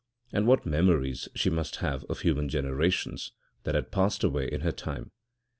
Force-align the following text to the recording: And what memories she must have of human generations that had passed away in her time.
And 0.33 0.47
what 0.47 0.65
memories 0.65 1.29
she 1.35 1.51
must 1.51 1.75
have 1.75 2.05
of 2.05 2.21
human 2.21 2.49
generations 2.49 3.33
that 3.65 3.75
had 3.75 3.91
passed 3.91 4.23
away 4.23 4.47
in 4.51 4.61
her 4.61 4.71
time. 4.71 5.11